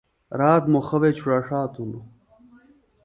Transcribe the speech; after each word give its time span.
رات 0.39 0.63
مُخہ 0.73 0.97
وے 1.01 1.09
چُڑوڑا 1.17 1.39
ݜاتوۡ 1.47 1.85
ہِنوۡ 1.87 2.05